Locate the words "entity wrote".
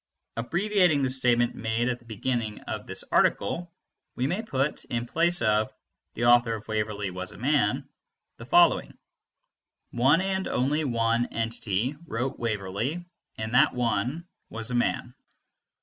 11.27-12.39